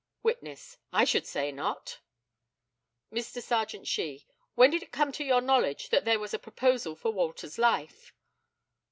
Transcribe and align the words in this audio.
Witness: 0.23 0.79
I 0.91 1.03
should 1.03 1.27
say 1.27 1.51
not. 1.51 1.99
Mr. 3.13 3.39
Serjeant 3.39 3.85
SHEE: 3.87 4.25
When 4.55 4.71
did 4.71 4.81
it 4.81 4.91
come 4.91 5.11
to 5.11 5.23
your 5.23 5.41
knowledge 5.41 5.89
that 5.89 6.05
there 6.05 6.17
was 6.17 6.33
a 6.33 6.39
proposal 6.39 6.95
for 6.95 7.11
Walter's 7.11 7.59
life? 7.59 8.11